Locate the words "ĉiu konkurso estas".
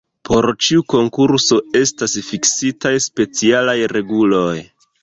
0.67-2.17